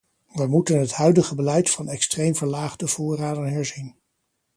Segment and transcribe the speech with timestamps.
[0.33, 3.95] We moeten het huidige beleid van extreem verlaagde voorraden herzien.